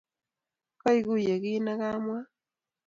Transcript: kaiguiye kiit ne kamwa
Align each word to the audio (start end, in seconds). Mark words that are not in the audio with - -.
kaiguiye 0.81 1.35
kiit 1.43 1.61
ne 1.63 1.73
kamwa 1.81 2.19